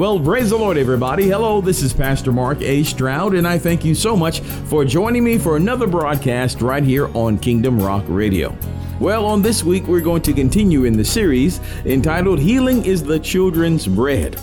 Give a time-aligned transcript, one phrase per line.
[0.00, 1.28] Well, praise the Lord, everybody.
[1.28, 2.82] Hello, this is Pastor Mark A.
[2.84, 7.14] Stroud, and I thank you so much for joining me for another broadcast right here
[7.14, 8.56] on Kingdom Rock Radio.
[8.98, 13.18] Well, on this week, we're going to continue in the series entitled Healing is the
[13.18, 14.40] Children's Bread.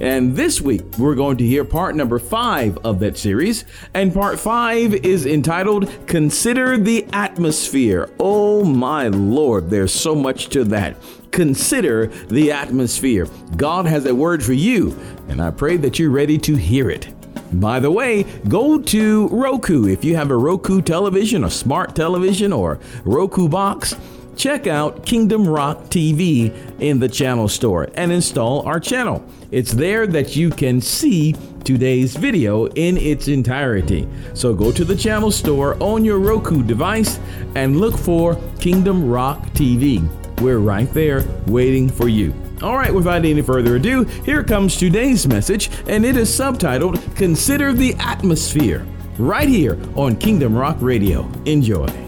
[0.00, 3.64] And this week, we're going to hear part number five of that series.
[3.94, 8.10] And part five is entitled Consider the Atmosphere.
[8.18, 10.96] Oh my Lord, there's so much to that.
[11.30, 13.26] Consider the atmosphere.
[13.56, 17.08] God has a word for you, and I pray that you're ready to hear it.
[17.54, 19.86] By the way, go to Roku.
[19.86, 23.94] If you have a Roku television, a smart television, or Roku box,
[24.36, 29.24] check out Kingdom Rock TV in the channel store and install our channel.
[29.50, 34.08] It's there that you can see today's video in its entirety.
[34.34, 37.18] So go to the channel store on your Roku device
[37.54, 40.08] and look for Kingdom Rock TV.
[40.40, 42.34] We're right there waiting for you.
[42.62, 47.72] All right, without any further ado, here comes today's message, and it is subtitled Consider
[47.72, 48.86] the Atmosphere,
[49.18, 51.28] right here on Kingdom Rock Radio.
[51.44, 52.01] Enjoy.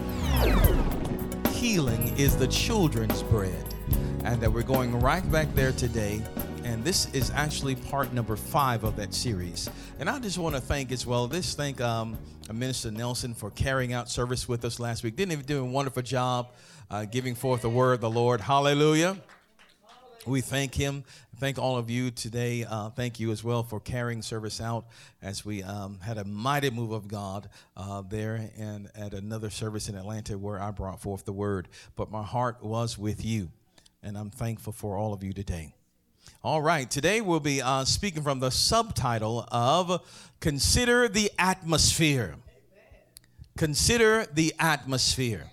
[2.17, 3.75] Is the children's bread,
[4.23, 6.21] and that we're going right back there today
[6.65, 9.69] and this is actually part number five of that series.
[9.99, 11.27] And I just want to thank as well.
[11.27, 12.17] This thank um,
[12.51, 15.15] Minister Nelson for carrying out service with us last week.
[15.15, 16.53] Didn't even do a wonderful job
[16.89, 18.41] uh, giving forth the word of the Lord.
[18.41, 19.15] Hallelujah.
[20.25, 21.03] We thank him.
[21.39, 22.65] Thank all of you today.
[22.67, 24.85] Uh, thank you as well for carrying service out
[25.21, 29.87] as we um, had a mighty move of God uh, there and at another service
[29.87, 31.67] in Atlanta where I brought forth the word.
[31.95, 33.49] But my heart was with you,
[34.01, 35.75] and I'm thankful for all of you today.
[36.43, 40.01] All right, today we'll be uh, speaking from the subtitle of
[40.39, 42.33] Consider the Atmosphere.
[43.57, 45.51] Consider the Atmosphere.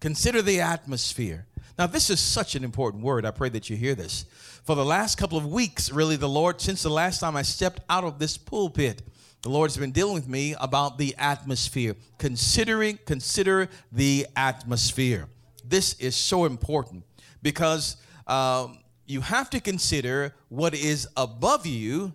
[0.00, 1.45] Consider the Atmosphere.
[1.78, 3.26] Now, this is such an important word.
[3.26, 4.24] I pray that you hear this.
[4.64, 7.80] For the last couple of weeks, really, the Lord, since the last time I stepped
[7.90, 9.02] out of this pulpit,
[9.42, 11.94] the Lord's been dealing with me about the atmosphere.
[12.18, 15.28] Considering, consider the atmosphere.
[15.64, 17.04] This is so important
[17.42, 17.96] because
[18.26, 22.14] um, you have to consider what is above you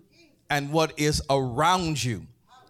[0.50, 2.26] and what is around you.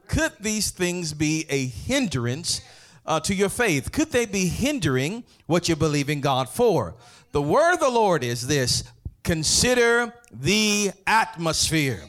[0.08, 2.60] Could these things be a hindrance
[3.06, 3.92] uh, to your faith?
[3.92, 6.94] Could they be hindering what you believe in God for?
[7.32, 8.84] The word of the Lord is this
[9.22, 12.02] consider the atmosphere.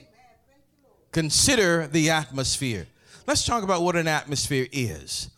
[1.11, 2.87] Consider the atmosphere.
[3.27, 5.29] Let's talk about what an atmosphere is.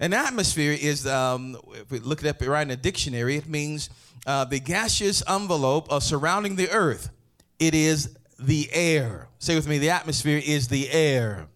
[0.00, 3.90] An atmosphere is, um, if we look it up right in the dictionary, it means
[4.26, 7.10] uh, the gaseous envelope of surrounding the earth.
[7.58, 9.28] It is the air.
[9.38, 11.46] Say with me, the atmosphere is the air.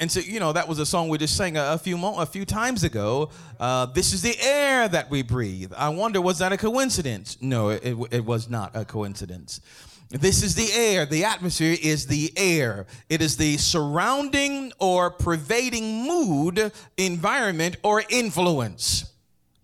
[0.00, 2.18] And so, you know, that was a song we just sang a, a few mo-
[2.18, 3.30] a few times ago.
[3.60, 5.74] Uh, this is the air that we breathe.
[5.76, 7.36] I wonder, was that a coincidence?
[7.42, 9.60] No, it, it was not a coincidence.
[10.08, 11.04] This is the air.
[11.04, 12.86] The atmosphere is the air.
[13.10, 19.04] It is the surrounding or pervading mood, environment, or influence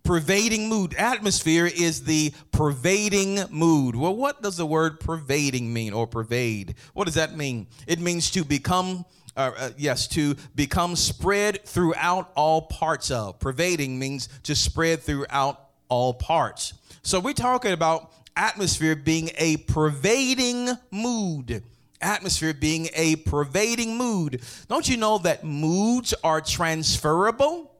[0.03, 0.93] pervading mood.
[0.93, 3.93] Atmosphere is the pervading mood.
[3.93, 6.75] Well, what does the word pervading mean or pervade?
[6.93, 7.67] What does that mean?
[7.87, 9.03] It means to become.
[9.37, 13.39] Uh, uh, yes, to become spread throughout all parts of.
[13.39, 16.73] Pervading means to spread throughout all parts.
[17.03, 21.63] So we're talking about atmosphere being a pervading mood.
[22.01, 24.41] Atmosphere being a pervading mood.
[24.69, 27.71] Don't you know that moods are transferable?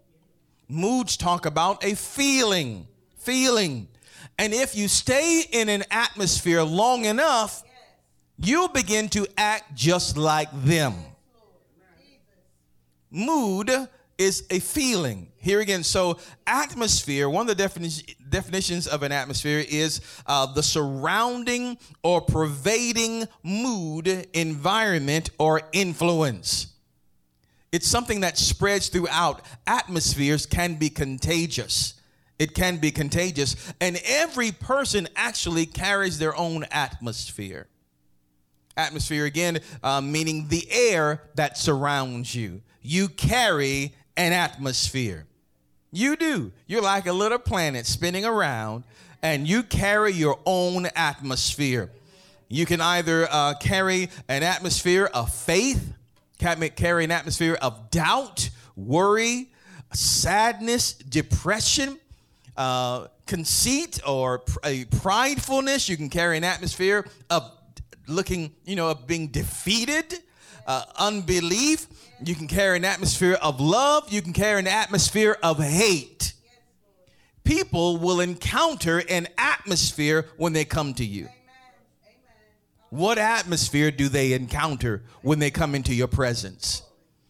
[0.70, 2.88] Moods talk about a feeling,
[3.18, 3.88] feeling.
[4.38, 7.64] And if you stay in an atmosphere long enough,
[8.38, 10.94] you'll begin to act just like them.
[13.10, 13.72] Mood
[14.18, 15.32] is a feeling.
[15.38, 20.64] Here again, so atmosphere, one of the defini- definitions of an atmosphere is uh, the
[20.64, 26.68] surrounding or pervading mood, environment, or influence.
[27.72, 29.42] It's something that spreads throughout.
[29.68, 31.94] Atmospheres can be contagious.
[32.40, 33.56] It can be contagious.
[33.80, 37.68] And every person actually carries their own atmosphere.
[38.76, 42.62] Atmosphere, again, uh, meaning the air that surrounds you.
[42.82, 45.26] You carry an atmosphere.
[45.92, 46.52] You do.
[46.68, 48.84] You're like a little planet spinning around,
[49.22, 51.92] and you carry your own atmosphere.
[52.50, 55.94] You can either uh, carry an atmosphere of faith
[56.38, 59.50] carry an atmosphere of doubt, worry,
[59.94, 61.98] sadness, depression,
[62.56, 65.90] uh, conceit, or a pridefulness.
[65.90, 67.52] You can carry an atmosphere of
[68.08, 70.14] looking, you know, of being defeated,
[70.68, 71.88] uh, unbelief.
[72.24, 74.12] You can carry an atmosphere of love.
[74.12, 76.34] You can carry an atmosphere of hate.
[77.44, 81.30] People will encounter an atmosphere when they come to you.
[82.90, 86.84] What atmosphere do they encounter when they come into your presence?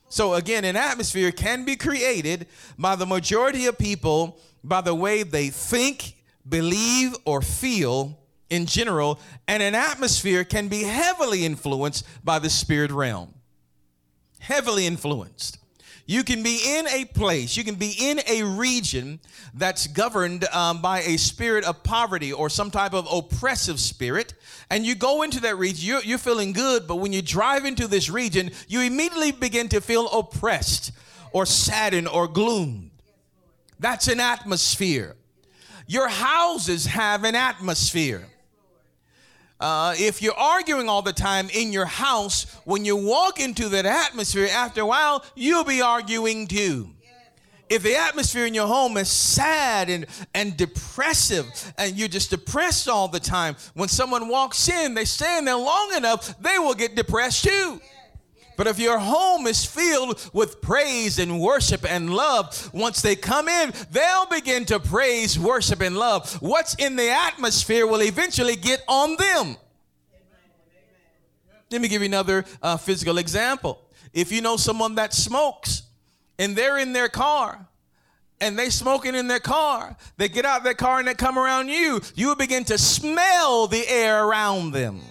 [0.09, 2.47] So, again, an atmosphere can be created
[2.77, 6.15] by the majority of people by the way they think,
[6.47, 8.17] believe, or feel
[8.49, 13.33] in general, and an atmosphere can be heavily influenced by the spirit realm.
[14.39, 15.59] Heavily influenced.
[16.09, 19.19] You can be in a place, you can be in a region
[19.53, 24.33] that's governed um, by a spirit of poverty or some type of oppressive spirit.
[24.69, 27.87] And you go into that region, you're, you're feeling good, but when you drive into
[27.87, 30.93] this region, you immediately begin to feel oppressed
[31.33, 32.91] or saddened or gloomed.
[33.77, 35.17] That's an atmosphere.
[35.87, 38.27] Your houses have an atmosphere.
[39.59, 43.85] Uh, if you're arguing all the time in your house, when you walk into that
[43.85, 46.89] atmosphere, after a while, you'll be arguing too.
[47.69, 52.87] If the atmosphere in your home is sad and, and depressive, and you're just depressed
[52.87, 56.75] all the time, when someone walks in, they stay in there long enough, they will
[56.75, 57.81] get depressed too.
[58.57, 63.47] But if your home is filled with praise and worship and love, once they come
[63.47, 66.33] in, they'll begin to praise, worship, and love.
[66.41, 69.55] What's in the atmosphere will eventually get on them.
[71.71, 73.79] Let me give you another uh, physical example.
[74.11, 75.83] If you know someone that smokes
[76.39, 77.67] and they're in their car,
[78.39, 79.95] and they smoking in their car.
[80.17, 81.99] They get out of their car and they come around you.
[82.13, 85.01] You begin to smell the air around them.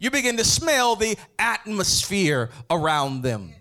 [0.00, 3.52] You begin to smell the atmosphere around them.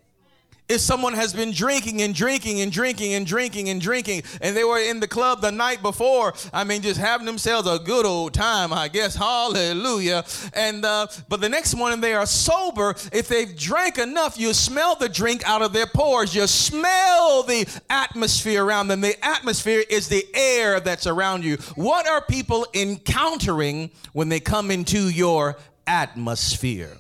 [0.70, 4.64] If someone has been drinking and drinking and drinking and drinking and drinking, and they
[4.64, 8.36] were in the club the night before, I mean, just having themselves a good old
[8.36, 9.16] time, I guess.
[9.16, 10.24] Hallelujah.
[10.54, 12.94] And uh, but the next morning they are sober.
[13.12, 16.36] If they've drank enough, you smell the drink out of their pores.
[16.36, 19.02] You smell the atmosphere around them.
[19.02, 21.56] The atmosphere is the air that's around you.
[21.74, 25.58] What are people encountering when they come into your
[25.90, 26.98] atmosphere.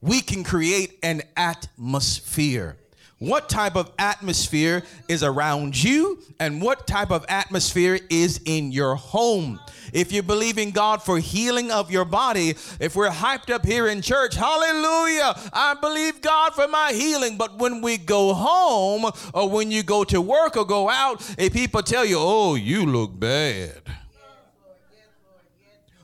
[0.00, 2.76] We can create an atmosphere.
[3.20, 8.94] What type of atmosphere is around you, and what type of atmosphere is in your
[8.94, 9.58] home?
[9.92, 13.88] If you believe in God for healing of your body, if we're hyped up here
[13.88, 17.36] in church, hallelujah, I believe God for my healing.
[17.36, 21.52] But when we go home, or when you go to work or go out, if
[21.52, 23.82] people tell you, oh, you look bad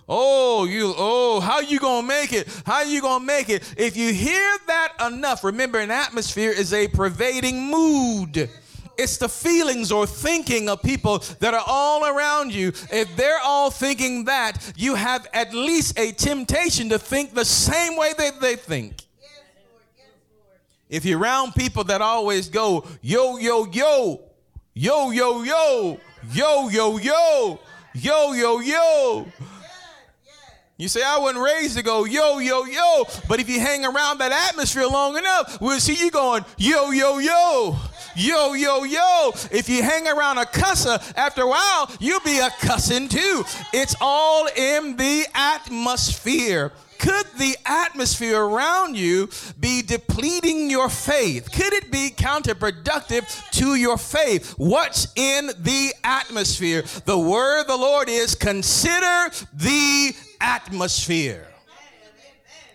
[0.06, 2.46] Oh, you, oh, how you gonna make it?
[2.66, 3.74] How you gonna make it?
[3.78, 8.50] If you hear that enough, remember an atmosphere is a pervading mood.
[8.96, 12.68] It's the feelings or thinking of people that are all around you.
[12.92, 17.96] If they're all thinking that, you have at least a temptation to think the same
[17.96, 19.02] way that they think.
[20.88, 24.30] If you're around people that always go, yo, yo, yo,
[24.74, 27.58] yo, yo, yo, yo, yo, yo,
[27.94, 29.26] yo, yo, yo,
[30.76, 33.04] you say, I wasn't raised to go yo, yo, yo.
[33.28, 37.18] But if you hang around that atmosphere long enough, we'll see you going yo, yo,
[37.18, 37.76] yo.
[38.16, 39.32] Yo, yo, yo.
[39.50, 43.44] If you hang around a cusser, after a while, you'll be a cussing too.
[43.72, 46.72] It's all in the atmosphere.
[46.98, 49.28] Could the atmosphere around you
[49.60, 51.52] be depleting your faith?
[51.52, 54.54] Could it be counterproductive to your faith?
[54.56, 56.82] What's in the atmosphere?
[57.04, 61.48] The word of the Lord is consider the atmosphere.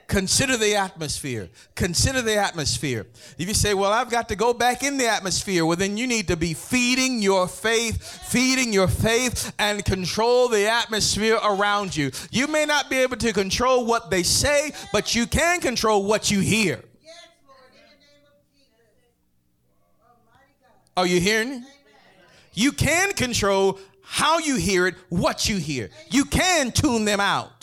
[0.08, 1.50] Consider the atmosphere.
[1.76, 3.06] Consider the atmosphere.
[3.38, 6.08] If you say, Well, I've got to go back in the atmosphere, well, then you
[6.08, 12.10] need to be feeding your faith, feeding your faith, and control the atmosphere around you.
[12.32, 16.32] You may not be able to control what they say, but you can control what
[16.32, 16.84] you hear.
[20.98, 21.64] Are you hearing?
[22.56, 25.92] You can control how you hear it, what you hear.
[26.10, 27.59] You can tune them out.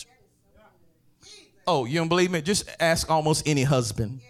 [1.69, 2.41] Oh, you don't believe me?
[2.43, 4.21] Just ask almost any husband.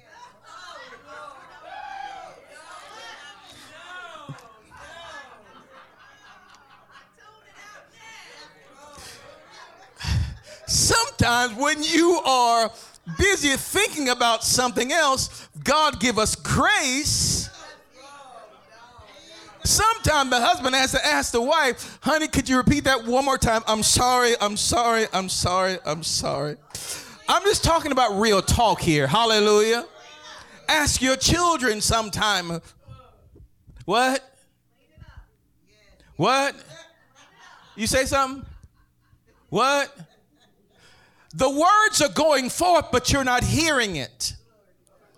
[10.66, 12.70] Sometimes when you are
[13.18, 17.50] busy thinking about something else, God give us grace
[19.66, 23.36] Sometimes the husband has to ask the wife, honey, could you repeat that one more
[23.36, 23.62] time?
[23.66, 26.56] I'm sorry, I'm sorry, I'm sorry, I'm sorry.
[27.28, 29.06] I'm just talking about real talk here.
[29.06, 29.84] Hallelujah.
[30.68, 32.60] Ask your children sometime.
[33.84, 34.22] What?
[36.16, 36.54] What?
[37.74, 38.44] You say something?
[39.48, 39.94] What?
[41.34, 44.34] The words are going forth, but you're not hearing it.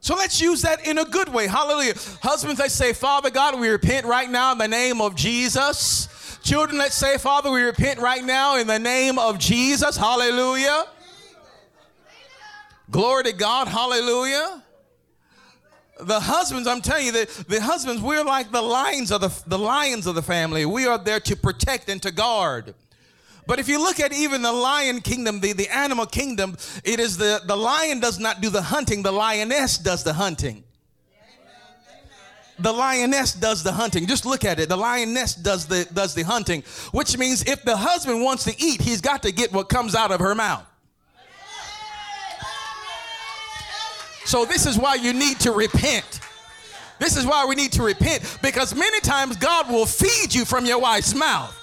[0.00, 1.46] So let's use that in a good way.
[1.46, 1.94] Hallelujah.
[2.22, 6.38] Husbands, they say, Father God, we repent right now in the name of Jesus.
[6.42, 9.96] Children, let's say, Father, we repent right now in the name of Jesus.
[9.96, 10.86] Hallelujah.
[12.90, 13.68] Glory to God.
[13.68, 14.62] Hallelujah.
[16.00, 19.59] The husbands, I'm telling you, the, the husbands, we're like the lions of the, the
[19.59, 20.64] lions of the family.
[20.64, 22.75] We are there to protect and to guard.
[23.47, 27.16] But if you look at even the lion kingdom, the, the animal kingdom, it is
[27.16, 30.64] the, the lion does not do the hunting, the lioness does the hunting.
[32.61, 34.07] The lioness does the hunting.
[34.07, 34.68] Just look at it.
[34.68, 38.80] The lioness does the does the hunting, which means if the husband wants to eat,
[38.80, 40.66] he's got to get what comes out of her mouth.
[44.28, 46.20] So this is why you need to repent.
[46.99, 50.66] This is why we need to repent because many times God will feed you from
[50.66, 51.54] your wife's mouth.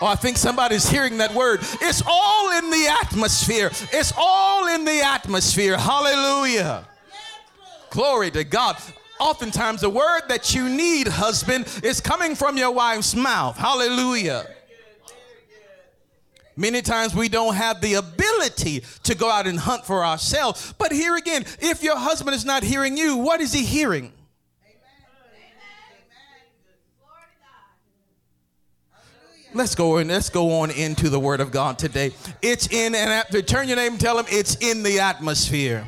[0.00, 1.60] Oh, I think somebody's hearing that word.
[1.80, 3.70] It's all in the atmosphere.
[3.92, 5.78] It's all in the atmosphere.
[5.78, 6.88] Hallelujah.
[7.90, 8.76] Glory to God.
[9.20, 13.56] Oftentimes, the word that you need, husband, is coming from your wife's mouth.
[13.56, 14.53] Hallelujah.
[16.56, 20.72] Many times we don't have the ability to go out and hunt for ourselves.
[20.78, 24.12] But here again, if your husband is not hearing you, what is he hearing?
[29.56, 32.10] Let's go and let's go on into the Word of God today.
[32.42, 35.86] It's in and after turn your name and tell him it's in the atmosphere.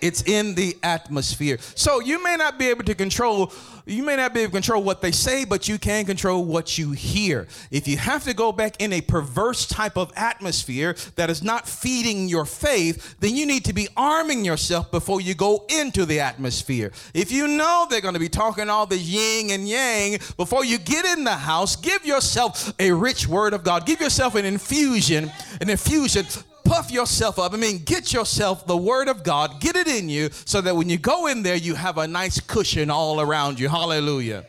[0.00, 1.58] It's in the atmosphere.
[1.74, 3.52] So you may not be able to control
[3.88, 6.76] you may not be able to control what they say, but you can control what
[6.76, 7.46] you hear.
[7.70, 11.68] If you have to go back in a perverse type of atmosphere that is not
[11.68, 16.18] feeding your faith, then you need to be arming yourself before you go into the
[16.18, 16.90] atmosphere.
[17.14, 20.78] If you know they're going to be talking all the yin and yang, before you
[20.78, 23.86] get in the house, give yourself a rich word of God.
[23.86, 26.26] Give yourself an infusion, an infusion
[26.66, 27.54] puff yourself up.
[27.54, 30.88] I mean, get yourself the Word of God, get it in you so that when
[30.88, 33.68] you go in there, you have a nice cushion all around you.
[33.68, 34.44] Hallelujah.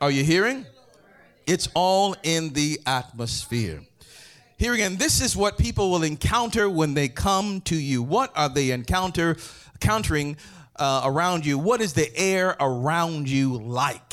[0.00, 0.66] Are you hearing?
[1.46, 3.80] It's all in the atmosphere.
[4.58, 8.02] Here again, this is what people will encounter when they come to you.
[8.02, 9.36] What are they encounter
[9.74, 10.36] encountering
[10.76, 11.58] uh, around you?
[11.58, 14.12] What is the air around you like?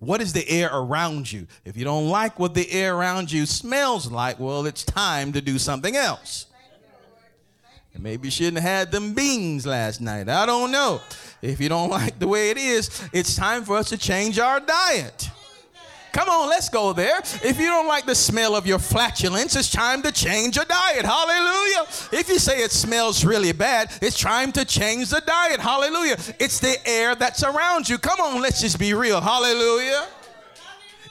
[0.00, 1.46] What is the air around you?
[1.64, 5.40] If you don't like what the air around you smells like, well, it's time to
[5.40, 6.46] do something else.
[7.98, 10.28] Maybe shouldn't have had them beans last night.
[10.28, 11.00] I don't know.
[11.42, 14.60] If you don't like the way it is, it's time for us to change our
[14.60, 15.30] diet.
[16.12, 17.18] Come on, let's go there.
[17.18, 21.04] If you don't like the smell of your flatulence, it's time to change your diet.
[21.04, 21.82] Hallelujah.
[22.12, 25.60] If you say it smells really bad, it's time to change the diet.
[25.60, 26.16] Hallelujah.
[26.40, 27.98] It's the air that surrounds you.
[27.98, 29.20] Come on, let's just be real.
[29.20, 30.06] Hallelujah.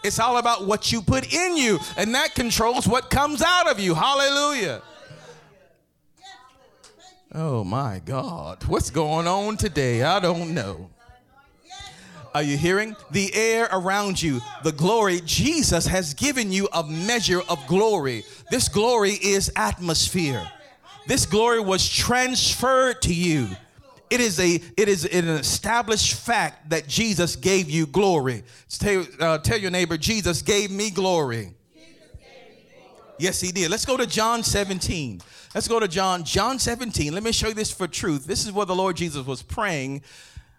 [0.03, 3.79] It's all about what you put in you, and that controls what comes out of
[3.79, 3.93] you.
[3.93, 4.81] Hallelujah.
[7.39, 8.63] Oh my God.
[8.63, 10.01] What's going on today?
[10.01, 10.89] I don't know.
[12.33, 12.95] Are you hearing?
[13.11, 15.21] The air around you, the glory.
[15.23, 18.23] Jesus has given you a measure of glory.
[18.49, 20.49] This glory is atmosphere.
[21.05, 23.49] This glory was transferred to you.
[24.09, 28.45] It is a it is an established fact that Jesus gave you glory.
[28.67, 31.53] Tell, uh, tell your neighbor, Jesus gave me glory.
[33.19, 33.71] Yes, he did.
[33.71, 35.21] Let's go to John 17.
[35.55, 37.13] Let's go to John, John 17.
[37.13, 38.25] Let me show you this for truth.
[38.25, 40.03] This is where the Lord Jesus was praying.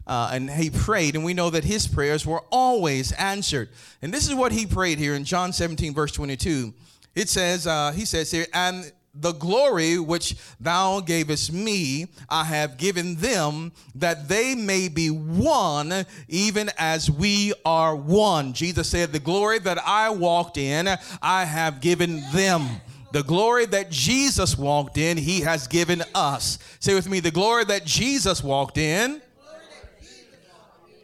[0.07, 3.69] Uh, and he prayed, and we know that his prayers were always answered.
[4.01, 6.73] And this is what he prayed here in John 17, verse 22.
[7.15, 12.77] It says, uh, he says here, and the glory which thou gavest me, I have
[12.77, 18.53] given them, that they may be one, even as we are one.
[18.53, 20.89] Jesus said, The glory that I walked in,
[21.21, 22.67] I have given them.
[23.13, 26.59] The glory that Jesus walked in, he has given us.
[26.79, 29.23] Say with me, the glory that Jesus walked in,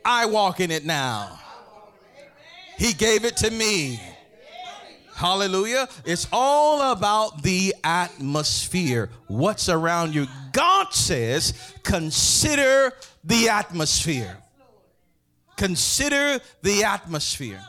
[0.04, 1.40] I walk in it now.
[2.76, 4.00] He gave it to me.
[5.14, 5.88] Hallelujah.
[6.04, 9.11] It's all about the atmosphere.
[9.28, 10.26] What's around you?
[10.52, 11.54] God says,
[11.85, 12.92] consider
[13.23, 14.37] the atmosphere.
[15.56, 17.61] Consider the atmosphere.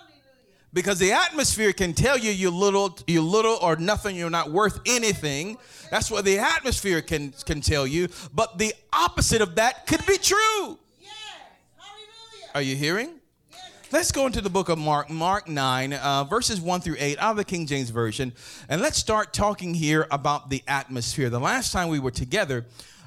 [0.73, 4.79] Because the atmosphere can tell you you're little, you're little or nothing, you're not worth
[4.85, 5.57] anything.
[5.91, 8.09] That's what the atmosphere can, can tell you.
[8.33, 10.79] But the opposite of that could be true.
[12.55, 13.14] Are you hearing?
[13.95, 17.31] Let's go into the book of Mark, Mark 9, uh, verses 1 through 8 out
[17.31, 18.33] of the King James Version.
[18.67, 21.29] And let's start talking here about the atmosphere.
[21.29, 22.65] The last time we were together,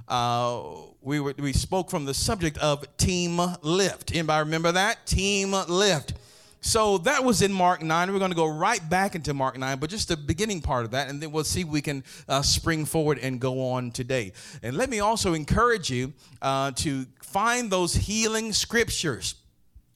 [0.09, 0.63] uh,
[1.03, 4.13] we, were, we spoke from the subject of team lift.
[4.15, 5.05] Anybody remember that?
[5.05, 6.15] Team lift.
[6.63, 8.11] So that was in Mark 9.
[8.11, 10.93] We're going to go right back into Mark 9, but just the beginning part of
[10.93, 14.33] that, and then we'll see we can uh, spring forward and go on today.
[14.63, 19.35] And let me also encourage you uh, to find those healing scriptures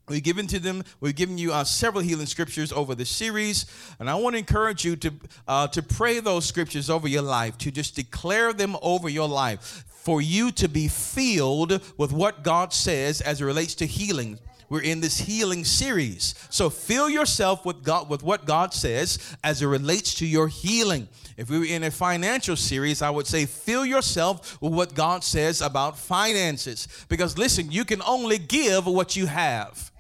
[0.09, 0.82] We've given to them.
[1.00, 3.66] We've given you uh, several healing scriptures over the series,
[4.00, 5.12] and I want to encourage you to
[5.47, 9.85] uh, to pray those scriptures over your life, to just declare them over your life,
[9.87, 14.38] for you to be filled with what God says as it relates to healing.
[14.68, 19.62] We're in this healing series, so fill yourself with God with what God says as
[19.62, 21.09] it relates to your healing.
[21.37, 25.23] If we were in a financial series, I would say fill yourself with what God
[25.23, 26.88] says about finances.
[27.09, 29.91] Because listen, you can only give what you have.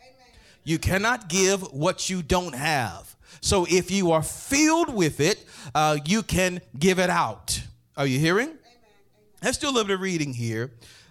[0.64, 3.16] You cannot give what you don't have.
[3.40, 7.60] So if you are filled with it, uh, you can give it out.
[7.96, 8.48] Are you hearing?
[8.48, 8.58] Amen.
[9.42, 10.70] Let's do a little bit of reading here.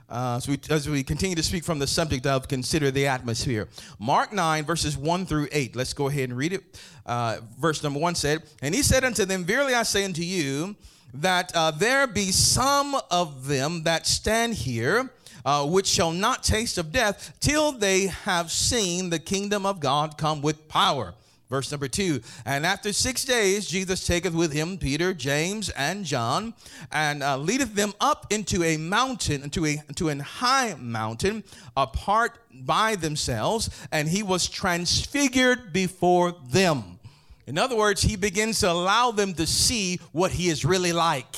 [0.10, 3.70] Uh, as, we, as we continue to speak from the subject of consider the atmosphere.
[3.98, 5.75] Mark 9, verses 1 through 8.
[5.75, 6.81] Let's go ahead and read it.
[7.05, 10.75] Uh, verse number 1 said, And he said unto them, Verily I say unto you,
[11.13, 15.10] that uh, there be some of them that stand here
[15.45, 20.17] uh, which shall not taste of death till they have seen the kingdom of God
[20.17, 21.13] come with power.
[21.51, 26.53] Verse number two, and after six days, Jesus taketh with him Peter, James, and John,
[26.93, 31.43] and uh, leadeth them up into a mountain, into a into an high mountain,
[31.75, 37.00] apart by themselves, and he was transfigured before them.
[37.45, 41.36] In other words, he begins to allow them to see what he is really like.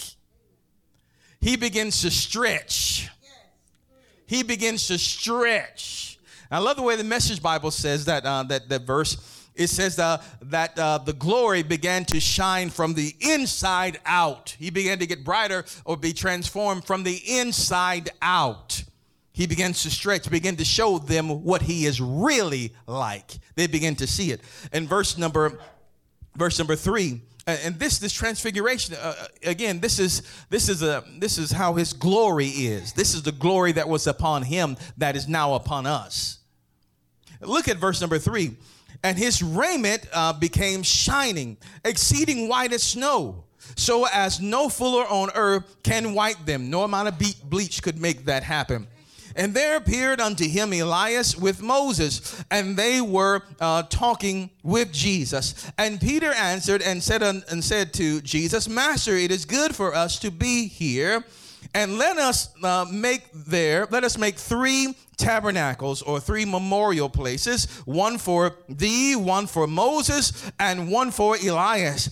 [1.41, 3.09] He begins to stretch
[4.33, 6.17] he begins to stretch.
[6.49, 9.29] I love the way the Message Bible says that uh, that that verse.
[9.55, 14.55] It says uh, that uh, the glory began to shine from the inside out.
[14.57, 18.83] He began to get brighter or be transformed from the inside out.
[19.31, 23.33] He begins to stretch, begin to show them what he is really like.
[23.55, 24.41] They begin to see it.
[24.71, 25.59] In verse number,
[26.35, 31.03] verse number three, and this this transfiguration uh, uh, again this is this is a
[31.17, 32.93] this is how his glory is.
[32.93, 36.39] This is the glory that was upon him that is now upon us.
[37.41, 38.57] Look at verse number three.
[39.05, 43.43] And his raiment uh, became shining exceeding white as snow
[43.75, 48.25] so as no fuller on earth can white them no amount of bleach could make
[48.25, 48.87] that happen
[49.35, 55.71] and there appeared unto him Elias with Moses, and they were uh, talking with Jesus.
[55.77, 60.19] And Peter answered and said, and said to Jesus, Master, it is good for us
[60.19, 61.23] to be here.
[61.73, 67.65] And let us uh, make there, let us make three tabernacles or three memorial places
[67.85, 72.09] one for thee, one for Moses, and one for Elias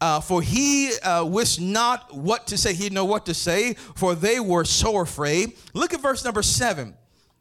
[0.00, 2.74] uh, for he uh, wist not what to say.
[2.74, 5.54] He know what to say, for they were so afraid.
[5.72, 6.94] Look at verse number seven.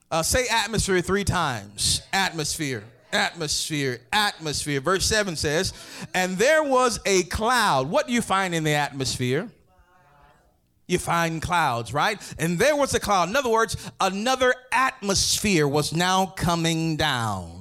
[0.09, 2.01] Uh, say atmosphere three times.
[2.13, 4.79] Atmosphere, atmosphere, atmosphere.
[4.79, 5.73] Verse seven says,
[6.13, 7.89] And there was a cloud.
[7.89, 9.49] What do you find in the atmosphere?
[10.87, 12.21] You find clouds, right?
[12.37, 13.27] And there was a cloud.
[13.29, 17.54] In other words, another atmosphere was now coming down.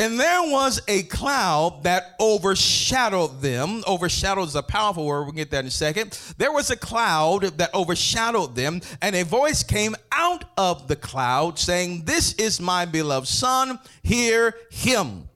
[0.00, 3.82] And there was a cloud that overshadowed them.
[3.84, 5.24] Overshadowed is a powerful word.
[5.24, 6.16] We'll get that in a second.
[6.38, 11.58] There was a cloud that overshadowed them, and a voice came out of the cloud
[11.58, 15.28] saying, This is my beloved Son, hear him.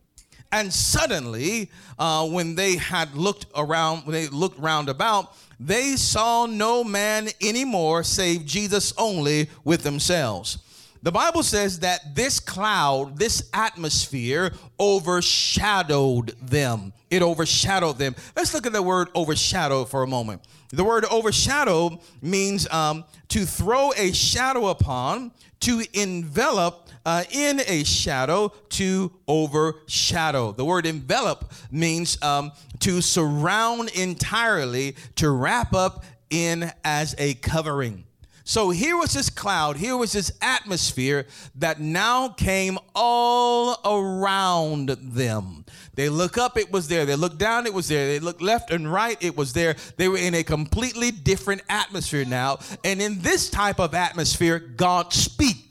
[0.52, 6.46] And suddenly, uh, when they had looked around, when they looked round about, they saw
[6.46, 10.58] no man anymore save Jesus only with themselves.
[11.02, 16.92] The Bible says that this cloud, this atmosphere overshadowed them.
[17.10, 18.14] It overshadowed them.
[18.36, 20.42] Let's look at the word overshadow for a moment.
[20.70, 27.82] The word overshadow means um, to throw a shadow upon, to envelop uh, in a
[27.82, 30.52] shadow, to overshadow.
[30.52, 38.04] The word envelop means um, to surround entirely, to wrap up in as a covering.
[38.44, 41.26] So here was this cloud, here was this atmosphere
[41.56, 45.64] that now came all around them.
[45.94, 47.04] They look up, it was there.
[47.04, 48.06] They look down, it was there.
[48.06, 49.76] They look left and right, it was there.
[49.96, 52.60] They were in a completely different atmosphere now.
[52.82, 55.61] And in this type of atmosphere, God speaks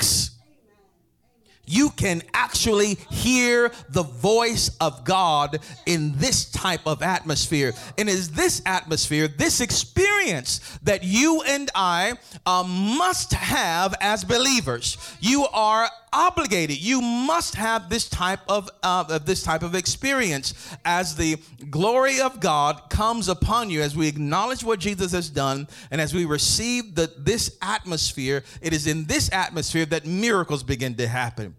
[1.71, 7.73] you can actually hear the voice of God in this type of atmosphere.
[7.97, 12.13] And is this atmosphere, this experience that you and I
[12.45, 14.97] uh, must have as believers.
[15.19, 16.78] You are obligated.
[16.78, 21.38] You must have this type of uh, this type of experience as the
[21.69, 26.13] glory of God comes upon you as we acknowledge what Jesus has done and as
[26.13, 28.43] we receive the, this atmosphere.
[28.62, 31.56] It is in this atmosphere that miracles begin to happen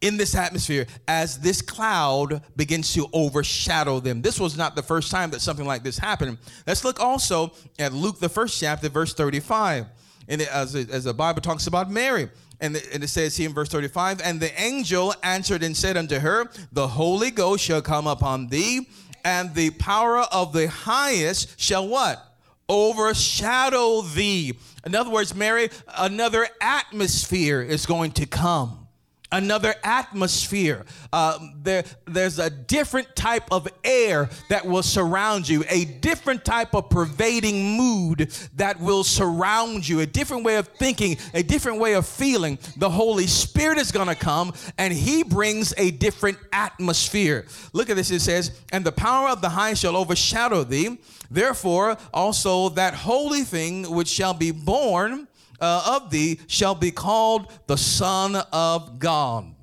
[0.00, 4.22] in this atmosphere as this cloud begins to overshadow them.
[4.22, 6.38] This was not the first time that something like this happened.
[6.66, 9.86] Let's look also at Luke, the first chapter, verse 35.
[10.28, 12.28] And as, as the Bible talks about Mary,
[12.60, 16.18] And, and it says here in verse 35 And the angel answered and said unto
[16.18, 18.88] her, The Holy Ghost shall come upon thee,
[19.24, 22.24] and the power of the highest shall what?
[22.68, 24.54] Overshadow thee.
[24.84, 28.77] In other words, Mary, another atmosphere is going to come
[29.30, 30.84] another atmosphere.
[31.12, 36.74] Uh, there, there's a different type of air that will surround you, a different type
[36.74, 41.94] of pervading mood that will surround you, a different way of thinking, a different way
[41.94, 42.58] of feeling.
[42.76, 47.46] The Holy Spirit is going to come and He brings a different atmosphere.
[47.72, 50.98] Look at this it says, And the power of the high shall overshadow thee.
[51.30, 55.27] Therefore, also that holy thing which shall be born
[55.60, 59.54] uh, of thee shall be called the Son of God.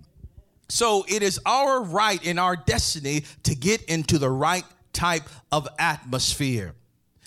[0.68, 5.68] So it is our right in our destiny to get into the right type of
[5.78, 6.74] atmosphere.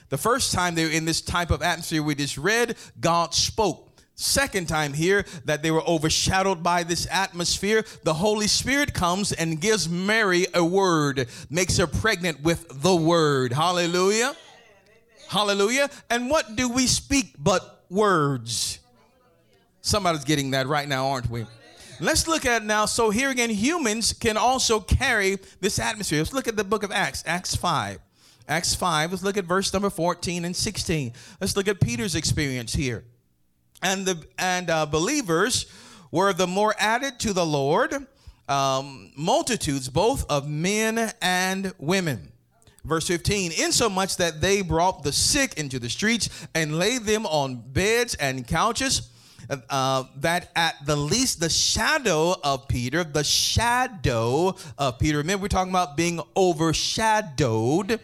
[0.09, 3.85] The first time they were in this type of atmosphere we just read, God spoke.
[4.15, 9.61] Second time here that they were overshadowed by this atmosphere, the Holy Spirit comes and
[9.61, 13.53] gives Mary a word, makes her pregnant with the word.
[13.53, 14.35] Hallelujah.
[15.29, 15.89] Hallelujah.
[16.11, 18.81] And what do we speak but words.
[19.81, 21.47] Somebody's getting that right now, aren't we?
[22.01, 22.87] Let's look at now.
[22.87, 26.19] So, here again, humans can also carry this atmosphere.
[26.19, 27.99] Let's look at the book of Acts, Acts 5.
[28.49, 31.13] Acts 5, let's look at verse number 14 and 16.
[31.39, 33.05] Let's look at Peter's experience here.
[33.83, 35.67] And the and uh, believers
[36.11, 37.95] were the more added to the Lord,
[38.49, 42.33] um, multitudes both of men and women.
[42.85, 47.57] Verse 15, insomuch that they brought the sick into the streets and laid them on
[47.57, 49.11] beds and couches,
[49.71, 55.49] uh, that at the least the shadow of Peter, the shadow of Peter, remember we're
[55.49, 58.01] talking about being overshadowed.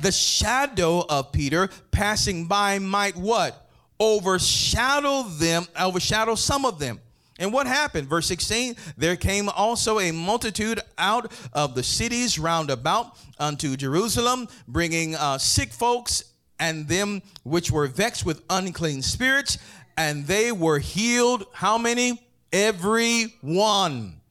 [0.00, 3.68] The shadow of Peter passing by might what?
[3.98, 7.00] Overshadow them, overshadow some of them.
[7.38, 8.08] And what happened?
[8.08, 14.48] Verse 16 There came also a multitude out of the cities round about unto Jerusalem,
[14.68, 16.24] bringing uh, sick folks
[16.58, 19.58] and them which were vexed with unclean spirits,
[19.96, 21.44] and they were healed.
[21.52, 22.22] How many?
[22.52, 24.21] Every one.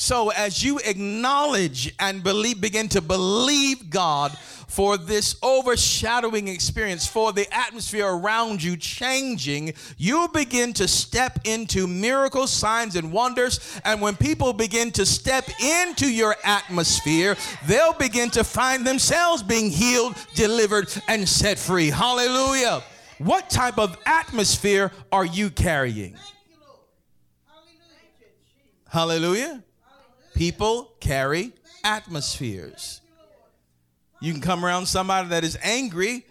[0.00, 4.32] So as you acknowledge and believe, begin to believe God
[4.66, 11.86] for this overshadowing experience, for the atmosphere around you changing, you begin to step into
[11.86, 13.78] miracles, signs, and wonders.
[13.84, 17.36] And when people begin to step into your atmosphere,
[17.66, 21.90] they'll begin to find themselves being healed, delivered, and set free.
[21.90, 22.82] Hallelujah.
[23.18, 26.16] What type of atmosphere are you carrying?
[28.88, 29.62] Hallelujah.
[30.34, 31.52] People carry
[31.84, 33.00] atmospheres.
[34.20, 36.26] You can come around somebody that is angry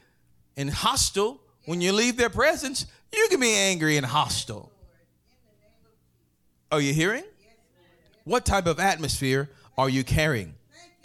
[0.55, 1.39] and hostile.
[1.65, 4.71] When you leave their presence, you can be angry and hostile.
[6.71, 7.23] Are you hearing?
[8.23, 10.53] What type of atmosphere are you carrying?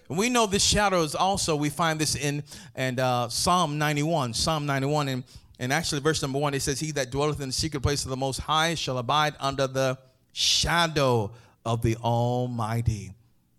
[0.08, 2.42] we know this shadow is also, we find this in
[2.74, 4.34] and uh, Psalm 91.
[4.34, 5.24] Psalm 91, and,
[5.58, 8.10] and actually, verse number one, it says, He that dwelleth in the secret place of
[8.10, 9.98] the Most High shall abide under the
[10.32, 11.32] shadow
[11.64, 13.12] of the Almighty.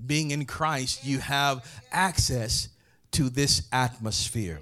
[0.06, 2.70] Being in Christ, you have access
[3.12, 4.62] to this atmosphere.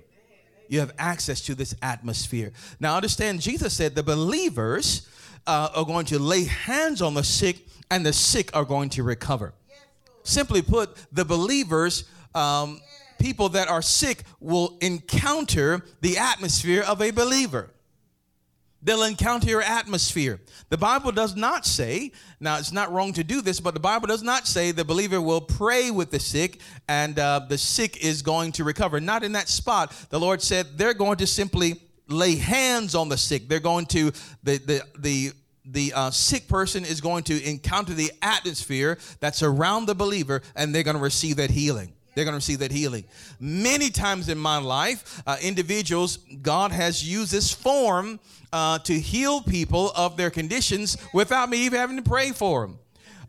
[0.70, 2.54] You have access to this atmosphere.
[2.80, 5.08] Now, understand, Jesus said the believers
[5.46, 9.04] uh, are going to lay hands on the sick, and the sick are going to
[9.04, 9.54] recover.
[10.24, 12.80] Simply put, the believers, um,
[13.20, 17.70] people that are sick, will encounter the atmosphere of a believer.
[18.84, 20.42] They'll encounter your atmosphere.
[20.70, 24.08] The Bible does not say, now it's not wrong to do this, but the Bible
[24.08, 28.22] does not say the believer will pray with the sick and uh, the sick is
[28.22, 29.00] going to recover.
[29.00, 29.94] Not in that spot.
[30.10, 33.48] The Lord said they're going to simply lay hands on the sick.
[33.48, 34.12] They're going to,
[34.44, 35.32] the, the, the,
[35.64, 40.76] the uh, sick person is going to encounter the atmosphere that's around the believer and
[40.76, 41.94] they're going to receive that healing.
[42.16, 43.06] They're going to receive that healing.
[43.40, 48.20] Many times in my life, uh, individuals, God has used this form
[48.52, 52.80] uh, to heal people of their conditions without me even having to pray for them.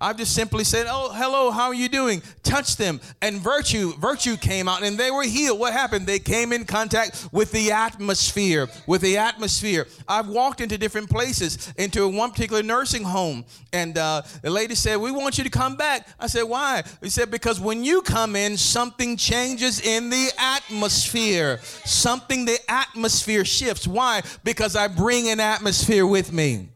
[0.05, 4.37] I've just simply said, "Oh, hello, how are you doing?" Touch them, and virtue, virtue
[4.37, 5.59] came out, and they were healed.
[5.59, 6.07] What happened?
[6.07, 9.87] They came in contact with the atmosphere, with the atmosphere.
[10.07, 14.97] I've walked into different places, into one particular nursing home, and uh, the lady said,
[14.97, 18.37] "We want you to come back." I said, "Why?" He said, "Because when you come
[18.37, 21.61] in, something changes in the atmosphere.
[21.87, 23.89] Something, the atmosphere shifts.
[23.89, 24.21] Why?
[24.45, 26.69] Because I bring an atmosphere with me."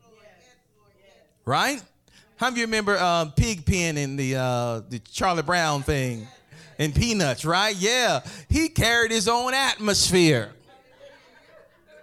[1.44, 1.82] Right?
[2.38, 6.28] How do you remember uh, Pigpen in the uh, the Charlie Brown thing
[6.78, 7.44] and Peanuts?
[7.44, 7.74] Right?
[7.74, 10.52] Yeah, he carried his own atmosphere.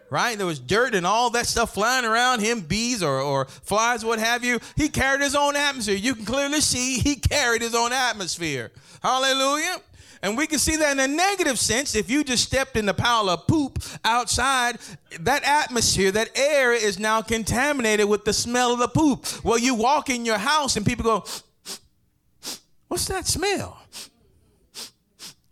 [0.09, 0.37] right?
[0.37, 4.19] There was dirt and all that stuff flying around him, bees or, or flies, what
[4.19, 4.59] have you.
[4.75, 5.95] He carried his own atmosphere.
[5.95, 8.71] You can clearly see he carried his own atmosphere.
[9.01, 9.77] Hallelujah.
[10.21, 11.95] And we can see that in a negative sense.
[11.95, 14.77] If you just stepped in the pile of poop outside,
[15.19, 19.25] that atmosphere, that air is now contaminated with the smell of the poop.
[19.43, 21.25] Well, you walk in your house and people go,
[22.87, 23.81] What's that smell?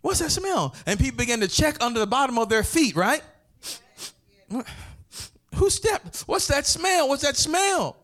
[0.01, 0.75] What's that smell?
[0.85, 3.21] And people begin to check under the bottom of their feet, right?
[5.55, 6.21] Who stepped?
[6.21, 7.09] What's that smell?
[7.09, 7.97] What's that smell?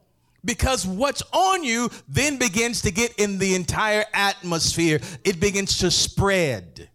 [0.44, 5.00] Because what's on you then begins to get in the entire atmosphere.
[5.24, 6.90] It begins to spread.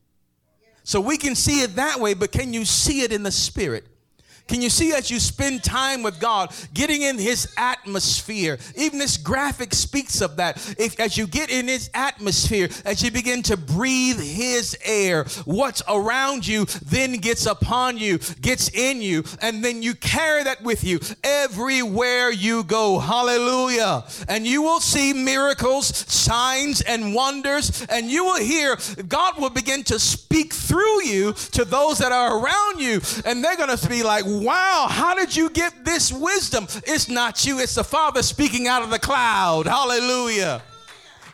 [0.82, 3.86] So we can see it that way, but can you see it in the spirit?
[4.46, 8.58] Can you see as you spend time with God, getting in His atmosphere?
[8.76, 10.56] Even this graphic speaks of that.
[10.78, 15.82] If as you get in His atmosphere, as you begin to breathe His air, what's
[15.88, 20.84] around you then gets upon you, gets in you, and then you carry that with
[20.84, 22.98] you everywhere you go.
[22.98, 24.04] Hallelujah.
[24.28, 28.76] And you will see miracles, signs, and wonders, and you will hear
[29.08, 33.56] God will begin to speak through you to those that are around you, and they're
[33.56, 36.66] going to be like, wow, how did you get this wisdom?
[36.86, 39.66] It's not you, it's the Father speaking out of the cloud.
[39.66, 40.62] Hallelujah.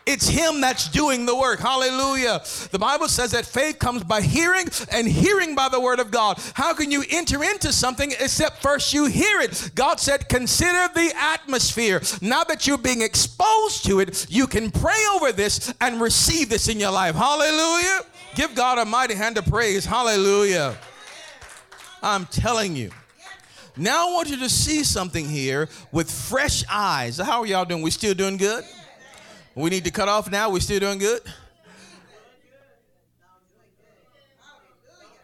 [0.07, 1.61] It's Him that's doing the work.
[1.61, 2.43] Hallelujah.
[2.73, 6.39] The Bible says that faith comes by hearing and hearing by the Word of God.
[6.55, 9.71] How can you enter into something except first you hear it?
[9.75, 12.01] God said, consider the atmosphere.
[12.21, 16.69] Now that you're being exposed to it, you can pray over this and receive this
[16.69, 17.15] in your life.
[17.15, 18.01] Hallelujah.
[18.35, 19.85] Give God a mighty hand of praise.
[19.85, 20.77] Hallelujah.
[22.03, 22.91] I'm telling you.
[23.77, 27.19] Now I want you to see something here with fresh eyes.
[27.19, 27.83] How are y'all doing?
[27.83, 28.65] We still doing good?
[29.55, 30.51] We need to cut off now.
[30.51, 31.21] We still doing good?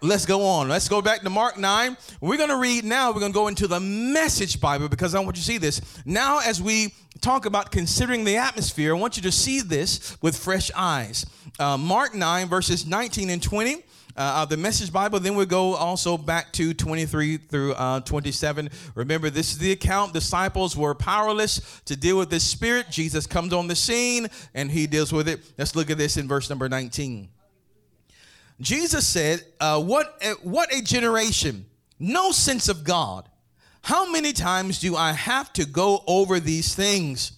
[0.03, 0.69] Let's go on.
[0.69, 1.97] Let's go back to Mark 9.
[2.21, 3.13] We're going to read now.
[3.13, 5.81] We're going to go into the message Bible because I want you to see this.
[6.05, 10.37] Now, as we talk about considering the atmosphere, I want you to see this with
[10.37, 11.25] fresh eyes.
[11.59, 13.83] Uh, Mark 9, verses 19 and 20
[14.17, 15.21] uh, the Message Bible.
[15.21, 18.71] Then we'll go also back to 23 through uh, 27.
[18.95, 20.13] Remember, this is the account.
[20.13, 22.91] Disciples were powerless to deal with this spirit.
[22.91, 25.41] Jesus comes on the scene and he deals with it.
[25.59, 27.29] Let's look at this in verse number 19.
[28.61, 31.67] Jesus said, uh, what, a, what a generation,
[31.99, 33.29] no sense of God.
[33.83, 37.33] How many times do I have to go over these things?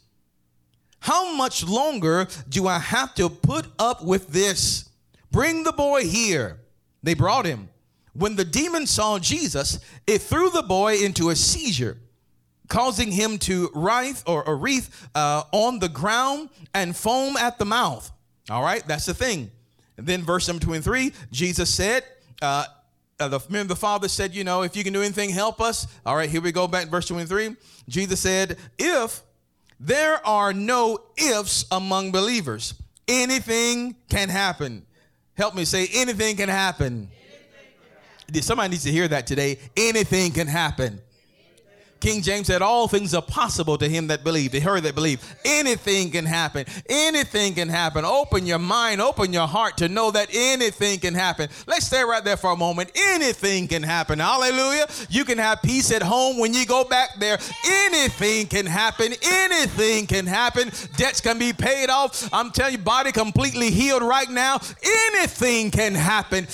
[1.00, 4.88] How much longer do I have to put up with this?
[5.30, 6.58] Bring the boy here.
[7.02, 7.68] They brought him.
[8.12, 11.98] When the demon saw Jesus, it threw the boy into a seizure,
[12.68, 17.64] causing him to writhe or, or wreath uh, on the ground and foam at the
[17.64, 18.10] mouth.
[18.50, 19.50] All right, that's the thing.
[19.96, 22.04] And then verse number 23, Jesus said,
[22.40, 22.64] uh,
[23.20, 25.86] uh, the, the father said, you know, if you can do anything, help us.
[26.06, 27.56] All right, here we go back verse 23.
[27.88, 29.22] Jesus said, if
[29.80, 32.74] there are no ifs among believers,
[33.06, 34.86] anything can happen.
[35.38, 37.08] Help me say, anything can happen.
[38.40, 39.58] Somebody needs to hear that today.
[39.76, 41.00] Anything can happen.
[42.00, 45.20] King James said, All things are possible to him that believe, to her that believe.
[45.44, 46.64] Anything can happen.
[46.88, 48.04] Anything can happen.
[48.04, 51.48] Open your mind, open your heart to know that anything can happen.
[51.66, 52.92] Let's stay right there for a moment.
[52.94, 54.20] Anything can happen.
[54.20, 54.86] Hallelujah.
[55.08, 57.38] You can have peace at home when you go back there.
[57.66, 59.12] Anything can happen.
[59.22, 60.70] Anything can happen.
[60.96, 62.28] Debts can be paid off.
[62.32, 64.60] I'm telling you, body completely healed right now.
[64.82, 66.46] Anything can happen.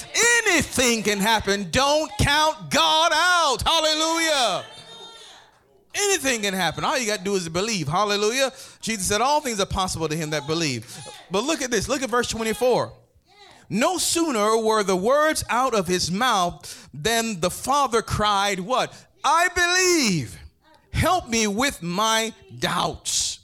[0.46, 1.70] Anything can happen.
[1.70, 3.62] Don't count God out.
[3.62, 4.64] Hallelujah.
[5.94, 6.84] Anything can happen.
[6.84, 7.86] All you got to do is believe.
[7.86, 8.52] Hallelujah.
[8.80, 10.98] Jesus said, All things are possible to him that believe.
[11.30, 11.88] But look at this.
[11.88, 12.92] Look at verse 24.
[13.70, 18.92] No sooner were the words out of his mouth than the father cried, What?
[19.22, 20.38] I believe.
[20.92, 23.40] Help me with my doubts.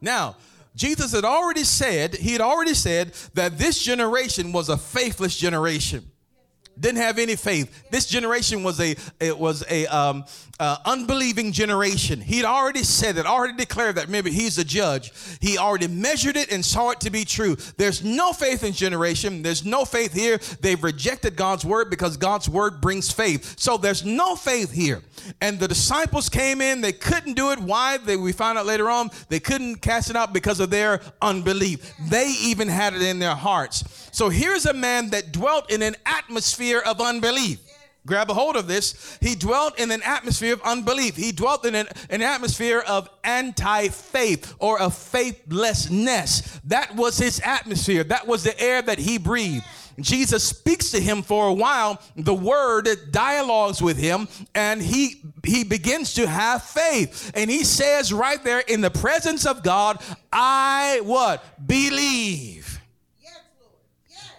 [0.00, 0.36] Now,
[0.74, 6.10] Jesus had already said, he had already said that this generation was a faithless generation
[6.80, 7.84] didn't have any faith.
[7.90, 10.24] This generation was a it was a um,
[10.60, 12.20] uh, unbelieving generation.
[12.20, 14.10] He'd already said it, already declared that.
[14.10, 15.10] Maybe he's a judge.
[15.40, 17.56] He already measured it and saw it to be true.
[17.78, 19.42] There's no faith in generation.
[19.42, 20.38] There's no faith here.
[20.60, 23.58] They've rejected God's word because God's word brings faith.
[23.58, 25.00] So there's no faith here.
[25.40, 26.82] And the disciples came in.
[26.82, 27.58] They couldn't do it.
[27.58, 27.96] Why?
[27.96, 31.94] They, we found out later on they couldn't cast it out because of their unbelief.
[32.10, 34.10] They even had it in their hearts.
[34.12, 37.60] So here's a man that dwelt in an atmosphere of unbelief.
[38.06, 39.18] Grab a hold of this.
[39.20, 41.16] He dwelt in an atmosphere of unbelief.
[41.16, 46.60] He dwelt in an, an atmosphere of anti faith or of faithlessness.
[46.64, 48.04] That was his atmosphere.
[48.04, 49.64] That was the air that he breathed.
[49.98, 52.00] Jesus speaks to him for a while.
[52.16, 57.30] The word dialogues with him and he he begins to have faith.
[57.34, 61.44] And he says right there in the presence of God, I what?
[61.66, 62.80] Believe.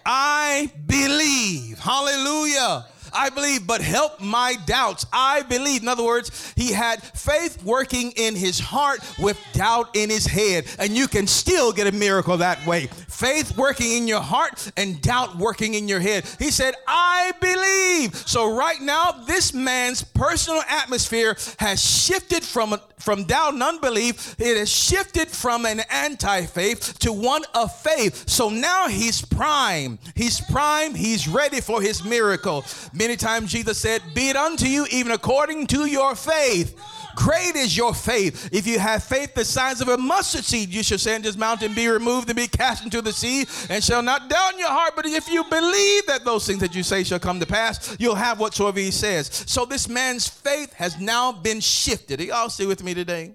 [0.04, 1.78] I believe.
[1.78, 2.86] Hallelujah.
[3.14, 5.06] I believe, but help my doubts.
[5.12, 5.82] I believe.
[5.82, 10.66] In other words, he had faith working in his heart with doubt in his head.
[10.78, 12.86] And you can still get a miracle that way.
[13.08, 16.24] Faith working in your heart and doubt working in your head.
[16.38, 18.16] He said, I believe.
[18.16, 24.56] So right now, this man's personal atmosphere has shifted from from doubt and unbelief, it
[24.56, 28.28] has shifted from an anti faith to one of faith.
[28.28, 29.98] So now he's prime.
[30.14, 30.94] He's prime.
[30.94, 32.64] He's ready for his miracle.
[33.02, 36.80] Many times Jesus said, Be it unto you even according to your faith.
[37.16, 38.48] Great is your faith.
[38.52, 41.74] If you have faith the size of a mustard seed, you shall say, this mountain
[41.74, 44.92] be removed and be cast into the sea, and shall not doubt in your heart.
[44.94, 48.14] But if you believe that those things that you say shall come to pass, you'll
[48.14, 49.26] have whatsoever he says.
[49.48, 52.20] So this man's faith has now been shifted.
[52.20, 53.34] Are y'all stay with me today?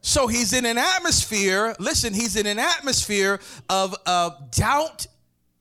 [0.00, 5.06] So he's in an atmosphere, listen, he's in an atmosphere of uh, doubt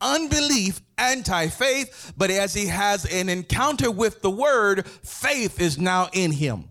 [0.01, 6.09] unbelief, anti faith, but as he has an encounter with the word, faith is now
[6.13, 6.69] in him.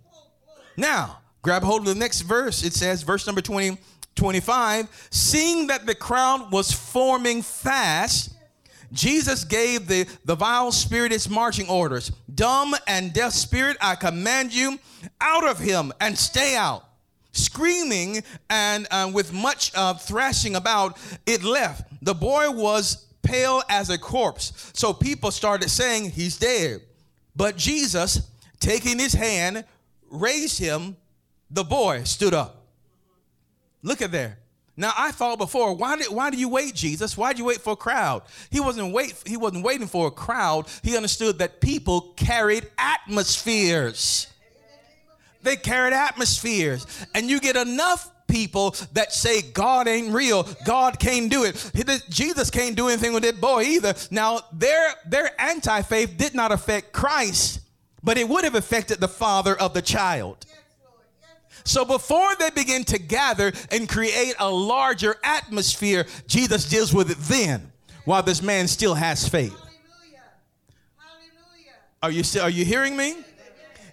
[0.76, 2.64] Now, grab hold of the next verse.
[2.64, 3.78] It says, verse number 20,
[4.14, 8.32] 25, seeing that the crowd was forming fast,
[8.92, 12.12] Jesus gave the, the vile spirit its marching orders.
[12.32, 14.78] Dumb and deaf spirit, I command you
[15.20, 16.84] out of him and stay out.
[17.32, 21.86] Screaming and uh, with much uh, thrashing about, it left.
[22.02, 24.70] The boy was pale as a corpse.
[24.74, 26.80] So people started saying he's dead.
[27.34, 29.64] But Jesus, taking his hand,
[30.10, 30.96] raised him.
[31.50, 32.64] The boy stood up.
[33.82, 34.38] Look at there.
[34.76, 37.16] Now I thought before, why did why do you wait, Jesus?
[37.16, 38.22] Why did you wait for a crowd?
[38.50, 40.66] He wasn't wait he wasn't waiting for a crowd.
[40.82, 44.26] He understood that people carried atmospheres.
[45.42, 46.86] They carried atmospheres.
[47.14, 51.72] And you get enough people that say God ain't real, God can't do it.
[52.08, 53.94] Jesus can't do anything with that boy either.
[54.10, 57.60] Now, their their anti-faith did not affect Christ,
[58.02, 60.44] but it would have affected the father of the child.
[61.64, 67.18] So before they begin to gather and create a larger atmosphere, Jesus deals with it
[67.18, 67.72] then,
[68.04, 69.56] while this man still has faith.
[72.02, 73.16] Are you still, are you hearing me?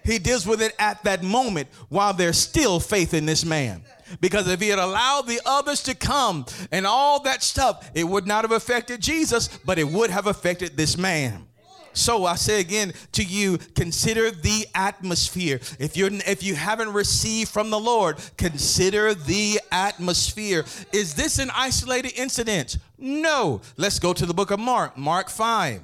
[0.04, 3.82] He deals with it at that moment while there's still faith in this man.
[4.20, 8.26] Because if he had allowed the others to come and all that stuff, it would
[8.26, 11.46] not have affected Jesus, but it would have affected this man.
[11.94, 15.60] So I say again to you, consider the atmosphere.
[15.78, 20.64] If you're if you haven't received from the Lord, consider the atmosphere.
[20.92, 22.78] Is this an isolated incident?
[22.98, 23.60] No.
[23.76, 25.82] Let's go to the book of Mark, Mark 5.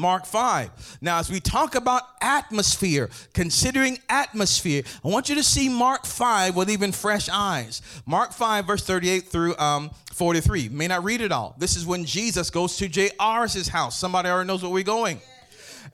[0.00, 0.98] Mark 5.
[1.02, 6.56] Now, as we talk about atmosphere, considering atmosphere, I want you to see Mark 5
[6.56, 7.82] with even fresh eyes.
[8.06, 10.70] Mark 5, verse 38 through um, 43.
[10.70, 11.54] May not read it all.
[11.58, 13.98] This is when Jesus goes to Jairus' house.
[13.98, 15.20] Somebody already knows where we're going.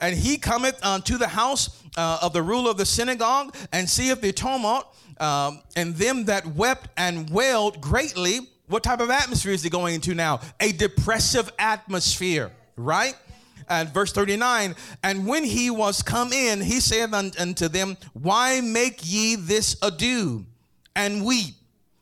[0.00, 3.88] And he cometh uh, to the house uh, of the ruler of the synagogue and
[3.88, 4.86] seeth the tumult
[5.18, 8.40] um, and them that wept and wailed greatly.
[8.68, 10.40] What type of atmosphere is he going into now?
[10.60, 13.14] A depressive atmosphere, right?
[13.68, 19.00] And verse 39 and when he was come in he said unto them why make
[19.02, 20.44] ye this ado?
[20.94, 21.54] And weep.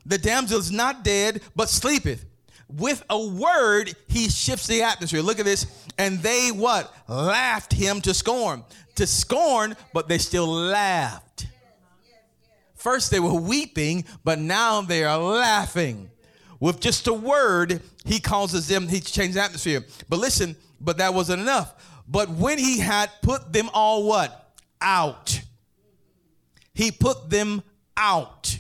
[0.06, 2.24] The damsel is not dead but sleepeth.
[2.68, 5.22] With a word he shifts the atmosphere.
[5.22, 5.66] Look at this.
[5.98, 6.94] And they what?
[7.08, 8.64] Laughed him to scorn.
[8.96, 11.48] To scorn but they still laughed.
[12.74, 16.10] First they were weeping but now they are laughing
[16.64, 21.14] with just a word he causes them he changed the atmosphere but listen but that
[21.14, 21.74] wasn't enough.
[22.06, 24.52] But when he had put them all what?
[24.80, 25.40] Out.
[26.74, 27.62] He put them
[27.96, 28.58] out.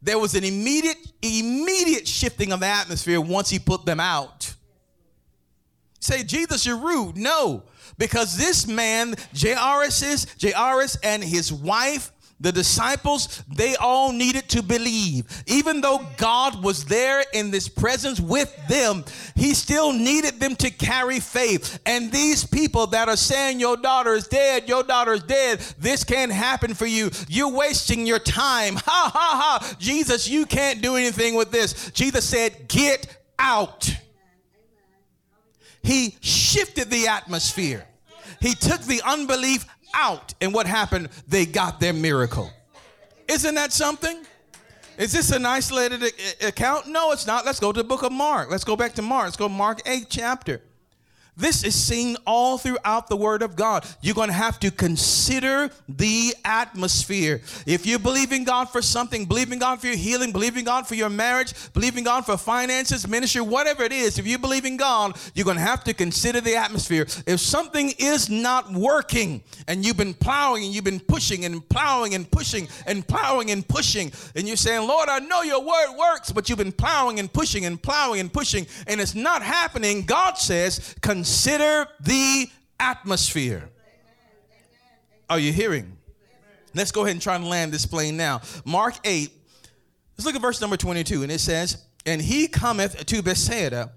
[0.00, 4.54] There was an immediate, immediate shifting of the atmosphere once he put them out.
[6.00, 7.16] Say, Jesus, you're rude.
[7.16, 7.64] No,
[7.98, 15.24] because this man, Jairus, Jairus and his wife the disciples, they all needed to believe.
[15.46, 20.70] Even though God was there in this presence with them, He still needed them to
[20.70, 21.80] carry faith.
[21.86, 26.04] And these people that are saying, Your daughter is dead, your daughter is dead, this
[26.04, 28.76] can't happen for you, you're wasting your time.
[28.86, 29.76] Ha ha ha.
[29.78, 31.90] Jesus, you can't do anything with this.
[31.90, 33.90] Jesus said, Get out.
[35.82, 37.84] He shifted the atmosphere.
[38.40, 40.34] He took the unbelief out.
[40.40, 41.08] And what happened?
[41.26, 42.50] They got their miracle.
[43.28, 44.24] Isn't that something?
[44.98, 46.02] Is this an isolated
[46.42, 46.86] account?
[46.86, 47.44] No, it's not.
[47.44, 48.50] Let's go to the book of Mark.
[48.50, 49.24] Let's go back to Mark.
[49.24, 50.62] Let's go Mark 8 chapter.
[51.36, 53.84] This is seen all throughout the Word of God.
[54.00, 57.42] You're going to have to consider the atmosphere.
[57.66, 60.64] If you believe in God for something, believe in God for your healing, believe in
[60.64, 64.38] God for your marriage, believe in God for finances, ministry, whatever it is, if you
[64.38, 67.02] believe in God, you're going to have to consider the atmosphere.
[67.26, 72.14] If something is not working and you've been plowing and you've been pushing and plowing
[72.14, 76.32] and pushing and plowing and pushing, and you're saying, Lord, I know your word works,
[76.32, 80.38] but you've been plowing and pushing and plowing and pushing, and it's not happening, God
[80.38, 82.48] says, consider Consider the
[82.78, 83.68] atmosphere.
[85.28, 85.96] Are you hearing?
[86.72, 88.42] Let's go ahead and try and land this plane now.
[88.64, 89.32] Mark 8,
[90.16, 93.90] let's look at verse number 22, and it says, And he cometh to Bethsaida,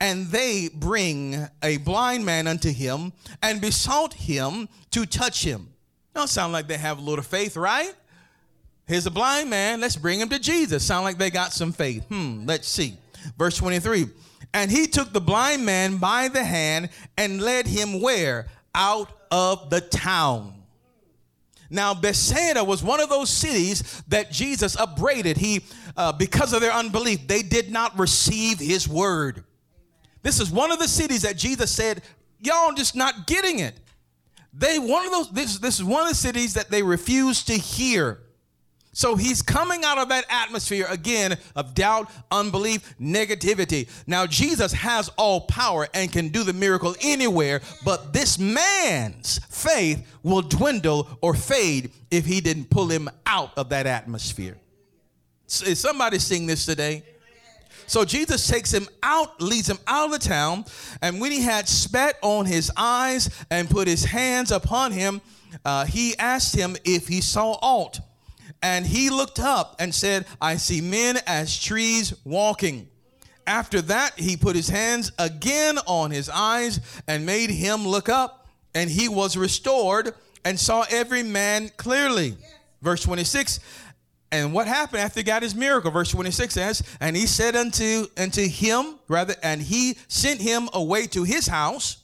[0.00, 5.68] and they bring a blind man unto him, and besought him to touch him.
[6.16, 7.94] Don't sound like they have a little faith, right?
[8.88, 10.82] Here's a blind man, let's bring him to Jesus.
[10.82, 12.04] Sound like they got some faith.
[12.08, 12.96] Hmm, let's see.
[13.38, 14.06] Verse 23
[14.54, 18.46] and he took the blind man by the hand and led him where?
[18.74, 20.54] Out of the town.
[21.70, 25.38] Now, Bethsaida was one of those cities that Jesus upbraided.
[25.38, 25.62] He,
[25.96, 29.42] uh, because of their unbelief, they did not receive his word.
[30.22, 32.02] This is one of the cities that Jesus said,
[32.40, 33.74] Y'all just not getting it.
[34.52, 37.54] They one of those, this, this is one of the cities that they refused to
[37.54, 38.21] hear.
[38.94, 43.88] So he's coming out of that atmosphere again of doubt, unbelief, negativity.
[44.06, 50.06] Now, Jesus has all power and can do the miracle anywhere, but this man's faith
[50.22, 54.58] will dwindle or fade if he didn't pull him out of that atmosphere.
[55.46, 57.02] Is somebody seeing this today?
[57.86, 60.66] So Jesus takes him out, leads him out of the town,
[61.00, 65.20] and when he had spat on his eyes and put his hands upon him,
[65.64, 68.00] uh, he asked him if he saw aught.
[68.62, 72.88] And he looked up and said, I see men as trees walking.
[73.46, 78.46] After that, he put his hands again on his eyes and made him look up,
[78.74, 82.36] and he was restored and saw every man clearly.
[82.80, 83.58] Verse 26.
[84.30, 85.90] And what happened after he got his miracle?
[85.90, 91.06] Verse 26 says, And he said unto, unto him, rather, and he sent him away
[91.08, 91.98] to his house,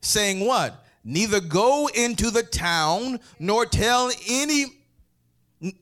[0.00, 0.82] saying, What?
[1.04, 4.64] Neither go into the town, nor tell any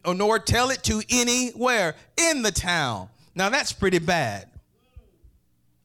[0.06, 3.08] nor tell it to anywhere in the town.
[3.34, 4.48] Now that's pretty bad.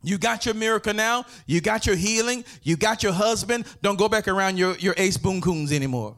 [0.01, 1.25] You got your miracle now.
[1.45, 2.45] You got your healing.
[2.63, 3.65] You got your husband.
[3.81, 6.15] Don't go back around your, your ace boom coons anymore.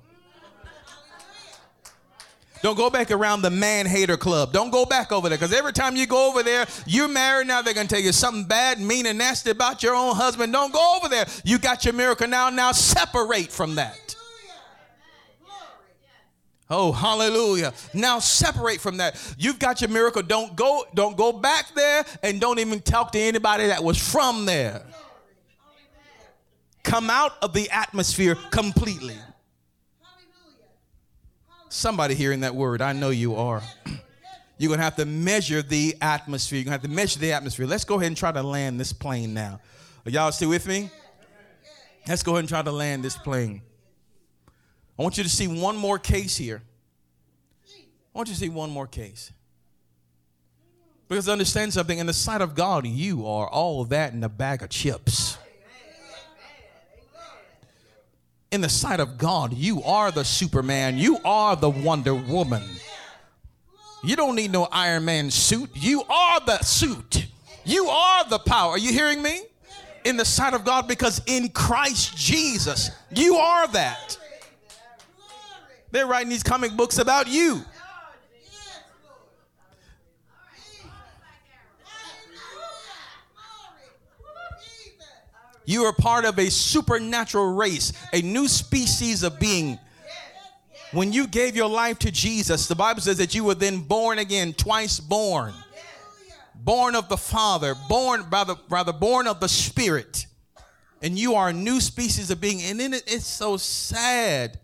[2.61, 4.53] Don't go back around the man hater club.
[4.53, 7.63] Don't go back over there because every time you go over there, you're married now.
[7.63, 10.53] They're going to tell you something bad, mean, and nasty about your own husband.
[10.53, 11.26] Don't go over there.
[11.43, 12.51] You got your miracle now.
[12.51, 13.97] Now separate from that.
[16.74, 17.74] Oh, hallelujah.
[17.93, 19.36] Now separate from that.
[19.38, 20.22] You've got your miracle.
[20.22, 24.45] Don't go, don't go back there and don't even talk to anybody that was from
[24.45, 24.82] there.
[26.82, 29.17] Come out of the atmosphere completely.
[31.67, 33.61] Somebody hearing that word, I know you are.
[34.57, 36.59] You're going to have to measure the atmosphere.
[36.59, 37.67] You're going to have to measure the atmosphere.
[37.67, 39.59] Let's go ahead and try to land this plane now.
[40.05, 40.89] Are y'all still with me?
[42.07, 43.61] Let's go ahead and try to land this plane.
[45.01, 46.61] I want you to see one more case here.
[47.65, 49.31] I want you to see one more case.
[51.07, 54.61] Because understand something, in the sight of God, you are all that in a bag
[54.61, 55.39] of chips.
[58.51, 60.99] In the sight of God, you are the Superman.
[60.99, 62.61] You are the Wonder Woman.
[64.03, 65.71] You don't need no Iron Man suit.
[65.73, 67.25] You are the suit.
[67.65, 68.73] You are the power.
[68.73, 69.41] Are you hearing me?
[70.05, 74.19] In the sight of God, because in Christ Jesus, you are that.
[75.91, 77.63] They're writing these comic books about you.
[85.65, 89.79] You are part of a supernatural race, a new species of being.
[90.91, 94.19] When you gave your life to Jesus, the Bible says that you were then born
[94.19, 95.53] again, twice born.
[96.55, 100.25] Born of the Father, born rather, rather born of the Spirit.
[101.01, 102.61] And you are a new species of being.
[102.61, 104.59] And then it's so sad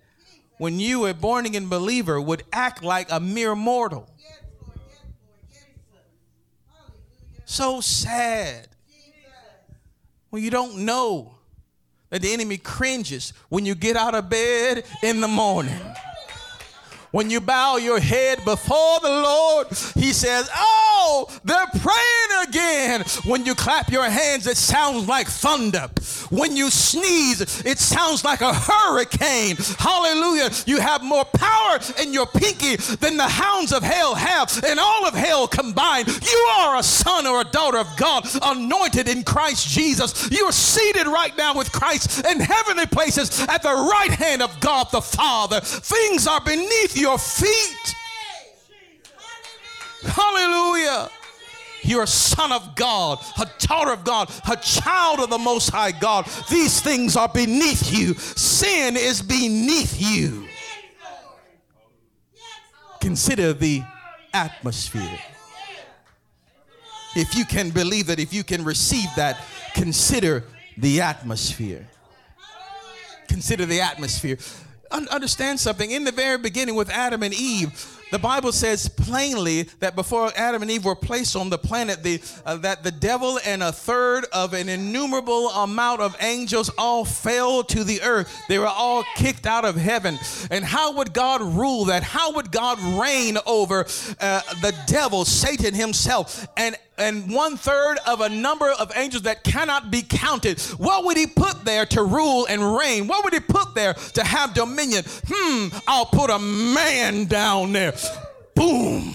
[0.58, 4.10] when you, a born again believer, would act like a mere mortal.
[7.46, 8.68] So sad
[10.30, 11.36] when you don't know
[12.10, 15.80] that the enemy cringes when you get out of bed in the morning.
[17.18, 23.04] When you bow your head before the Lord, He says, Oh, they're praying again.
[23.26, 25.90] When you clap your hands, it sounds like thunder.
[26.30, 29.56] When you sneeze, it sounds like a hurricane.
[29.80, 30.52] Hallelujah.
[30.68, 35.08] You have more power in your pinky than the hounds of hell have, and all
[35.08, 36.08] of hell combined.
[36.08, 40.30] You are a son or a daughter of God, anointed in Christ Jesus.
[40.30, 44.60] You are seated right now with Christ in heavenly places at the right hand of
[44.60, 45.62] God the Father.
[45.62, 47.96] Things are beneath your feet.
[50.04, 51.10] Hallelujah.
[51.82, 55.92] You're a son of God, a daughter of God, a child of the Most High
[55.92, 56.26] God.
[56.50, 58.14] These things are beneath you.
[58.16, 60.48] Sin is beneath you.
[63.00, 63.84] Consider the
[64.34, 65.20] atmosphere.
[67.16, 69.42] If you can believe that, if you can receive that,
[69.74, 70.44] consider
[70.78, 71.88] the atmosphere.
[73.30, 74.38] Consider the atmosphere.
[74.92, 75.92] Understand something.
[75.92, 80.62] In the very beginning with Adam and Eve, the Bible says plainly that before Adam
[80.62, 84.26] and Eve were placed on the planet, the, uh, that the devil and a third
[84.32, 88.44] of an innumerable amount of angels all fell to the earth.
[88.48, 90.18] They were all kicked out of heaven.
[90.50, 92.04] And how would God rule that?
[92.04, 93.86] How would God reign over
[94.22, 99.44] uh, the devil, Satan himself, and and one third of a number of angels that
[99.44, 100.60] cannot be counted.
[100.78, 103.08] What would he put there to rule and reign?
[103.08, 105.04] What would he put there to have dominion?
[105.28, 107.94] Hmm, I'll put a man down there.
[108.56, 109.14] Boom.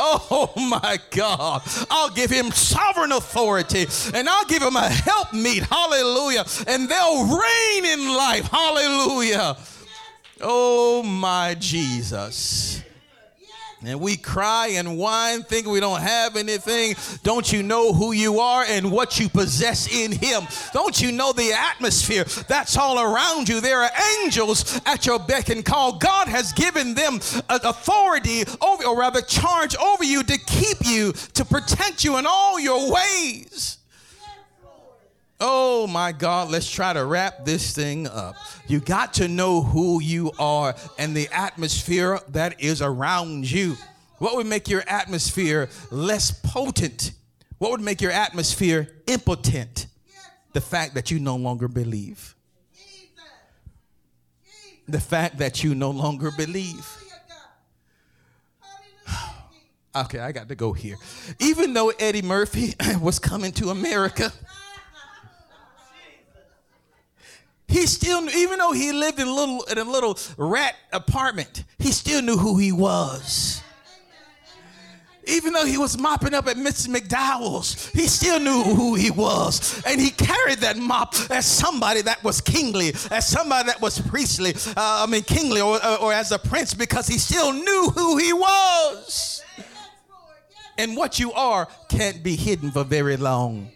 [0.00, 1.62] Oh my God.
[1.90, 5.64] I'll give him sovereign authority and I'll give him a helpmeet.
[5.64, 6.44] Hallelujah.
[6.68, 8.46] And they'll reign in life.
[8.46, 9.56] Hallelujah.
[10.40, 12.82] Oh my Jesus.
[13.84, 16.96] And we cry and whine, think we don't have anything.
[17.22, 20.48] Don't you know who you are and what you possess in Him?
[20.72, 23.60] Don't you know the atmosphere that's all around you?
[23.60, 25.96] There are angels at your beck and call.
[25.96, 31.44] God has given them authority over, or rather, charge over you to keep you, to
[31.44, 33.77] protect you in all your ways.
[35.40, 38.34] Oh my God, let's try to wrap this thing up.
[38.66, 43.76] You got to know who you are and the atmosphere that is around you.
[44.18, 47.12] What would make your atmosphere less potent?
[47.58, 49.86] What would make your atmosphere impotent?
[50.54, 52.34] The fact that you no longer believe.
[54.88, 56.86] The fact that you no longer believe.
[59.96, 60.96] Okay, I got to go here.
[61.40, 64.32] Even though Eddie Murphy was coming to America,
[67.68, 71.64] He still, knew, even though he lived in a little in a little rat apartment,
[71.78, 73.62] he still knew who he was.
[75.26, 76.88] Even though he was mopping up at Mrs.
[76.88, 79.82] McDowell's, he still knew who he was.
[79.84, 84.54] And he carried that mop as somebody that was kingly, as somebody that was priestly,
[84.68, 88.32] uh, I mean, kingly, or, or as a prince, because he still knew who he
[88.32, 89.42] was.
[90.78, 93.70] And what you are can't be hidden for very long.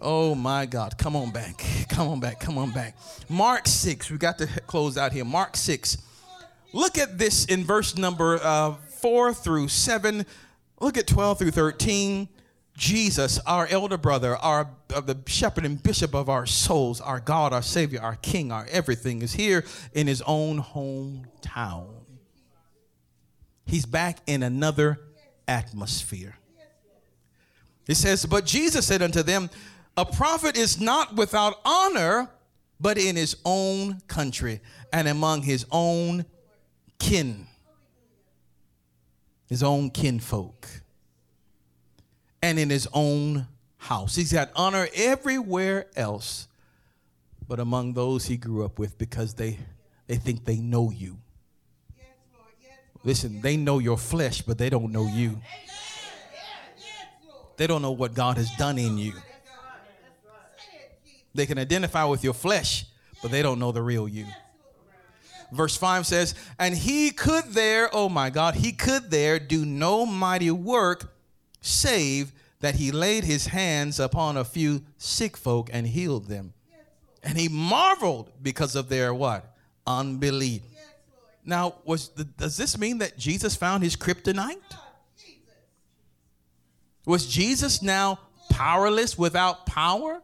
[0.00, 0.96] Oh my God.
[0.96, 1.62] Come on back.
[1.88, 2.40] Come on back.
[2.40, 2.96] Come on back.
[3.28, 4.10] Mark 6.
[4.10, 5.24] We got to close out here.
[5.24, 5.98] Mark 6.
[6.72, 10.24] Look at this in verse number uh, 4 through 7.
[10.80, 12.28] Look at 12 through 13.
[12.76, 17.52] Jesus, our elder brother, our uh, the shepherd and bishop of our souls, our God,
[17.52, 21.88] our Savior, our King, our everything, is here in his own hometown.
[23.66, 24.98] He's back in another
[25.46, 26.36] atmosphere.
[27.86, 29.50] It says, But Jesus said unto them,
[30.00, 32.30] a prophet is not without honor,
[32.80, 34.60] but in his own country
[34.94, 36.24] and among his own
[36.98, 37.46] kin,
[39.46, 40.66] his own kinfolk,
[42.42, 43.46] and in his own
[43.76, 44.16] house.
[44.16, 46.48] He's got honor everywhere else,
[47.46, 49.58] but among those he grew up with because they,
[50.06, 51.18] they think they know you.
[53.04, 55.42] Listen, they know your flesh, but they don't know you.
[57.58, 59.12] They don't know what God has done in you.
[61.34, 62.86] They can identify with your flesh,
[63.22, 64.26] but they don't know the real you.
[65.52, 70.06] Verse 5 says, And he could there, oh my God, he could there do no
[70.06, 71.12] mighty work
[71.60, 76.52] save that he laid his hands upon a few sick folk and healed them.
[77.22, 79.54] And he marveled because of their what?
[79.86, 80.62] Unbelief.
[81.44, 84.56] Now, was the, does this mean that Jesus found his kryptonite?
[87.06, 88.20] Was Jesus now
[88.50, 90.22] powerless without power?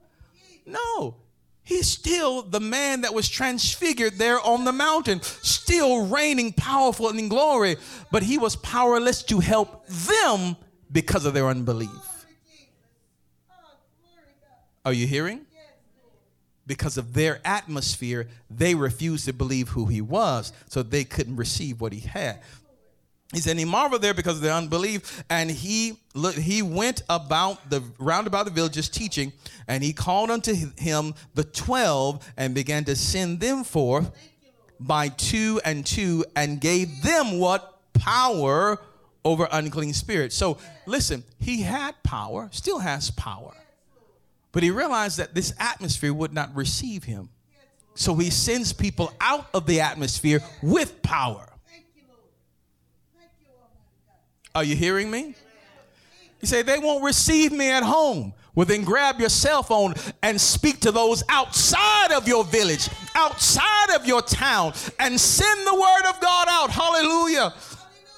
[0.66, 1.16] No.
[1.62, 7.18] He's still the man that was transfigured there on the mountain, still reigning powerful and
[7.18, 7.76] in glory,
[8.12, 10.56] but he was powerless to help them
[10.92, 11.90] because of their unbelief.
[14.84, 15.46] Are you hearing?
[16.66, 21.80] because of their atmosphere, they refused to believe who he was, so they couldn't receive
[21.80, 22.40] what he had.
[23.32, 25.98] He said he marveled there because of their unbelief, and he
[26.38, 29.32] he went about the round about the villages teaching,
[29.66, 34.12] and he called unto him the twelve and began to send them forth
[34.78, 37.72] by two and two, and gave them what?
[37.94, 38.80] Power
[39.24, 40.36] over unclean spirits.
[40.36, 43.54] So listen, he had power, still has power,
[44.52, 47.30] but he realized that this atmosphere would not receive him,
[47.96, 51.48] so he sends people out of the atmosphere with power.
[54.56, 55.34] Are you hearing me?
[56.40, 58.32] You say, they won't receive me at home.
[58.54, 59.92] Well, then grab your cell phone
[60.22, 65.74] and speak to those outside of your village, outside of your town, and send the
[65.74, 66.70] word of God out.
[66.70, 67.52] Hallelujah.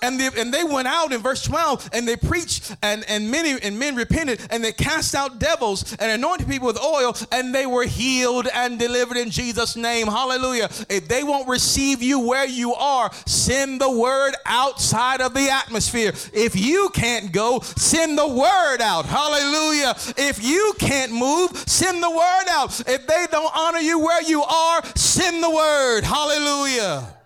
[0.03, 3.61] And they, and they went out in verse 12 and they preached and, and many
[3.61, 7.67] and men repented and they cast out devils and anointed people with oil and they
[7.67, 10.07] were healed and delivered in Jesus name.
[10.07, 10.69] Hallelujah.
[10.89, 16.13] If they won't receive you where you are send the word outside of the atmosphere.
[16.33, 19.07] If you can't go send the word out.
[19.07, 19.95] Hallelujah.
[20.17, 22.79] If you can't move send the word out.
[22.89, 26.03] If they don't honor you where you are send the word.
[26.05, 27.18] Hallelujah